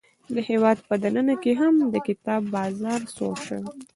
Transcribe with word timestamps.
د 0.33 0.35
هیواد 0.49 0.77
په 0.87 0.95
دننه 1.03 1.35
کې 1.43 1.51
هم 1.61 1.75
د 1.93 1.95
کتاب 2.07 2.41
بازار 2.55 3.01
سوړ 3.15 3.35
شوی. 3.45 3.63